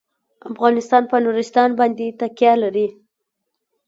افغانستان 0.51 1.03
په 1.11 1.17
نورستان 1.25 1.69
باندې 1.79 2.15
تکیه 2.19 2.53
لري. 2.63 2.87